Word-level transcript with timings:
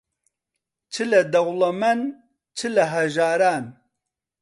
چ 0.91 0.95
لە 1.11 1.21
دەوڵەمەن، 1.33 1.99
چ 2.57 2.59
لە 2.75 2.83
هەژاران 2.95 3.65